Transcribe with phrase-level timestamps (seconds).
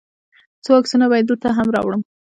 [0.63, 2.01] څو عکسونه به یې دلته هم راوړم.